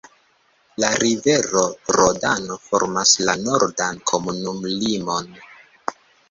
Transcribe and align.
La 0.83 0.87
rivero 1.01 1.61
Rodano 1.97 2.57
formas 2.69 3.13
la 3.27 3.37
nordan 3.43 4.01
komunumlimon. 4.13 5.31